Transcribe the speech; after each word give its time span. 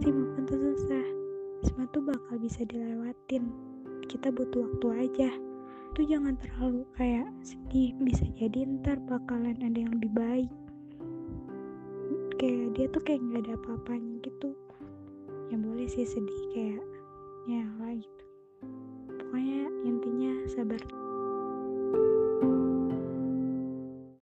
tuh 0.00 0.56
susah 0.56 1.06
semua 1.60 1.84
tuh 1.92 2.00
bakal 2.00 2.40
bisa 2.40 2.64
dilewatin. 2.64 3.52
Kita 4.08 4.32
butuh 4.32 4.64
waktu 4.64 4.86
aja. 5.06 5.30
Tuh 5.92 6.04
jangan 6.08 6.40
terlalu 6.40 6.88
kayak 6.96 7.28
sedih. 7.44 7.92
Bisa 8.00 8.24
jadi 8.40 8.64
ntar 8.80 8.96
bakalan 9.04 9.60
ada 9.60 9.76
yang 9.76 9.92
lebih 10.00 10.12
baik. 10.16 10.52
Kayak 12.40 12.72
dia 12.72 12.86
tuh 12.88 13.02
kayak 13.04 13.20
nggak 13.20 13.40
ada 13.44 13.52
apa-apanya 13.60 14.14
gitu. 14.24 14.56
Ya 15.52 15.56
boleh 15.60 15.84
sih 15.84 16.08
sedih 16.08 16.42
kayak 16.56 16.84
ya 17.44 17.62
lah 17.76 17.92
gitu. 17.92 18.24
Pokoknya 19.20 19.68
intinya 19.84 20.32
sabar. 20.48 21.09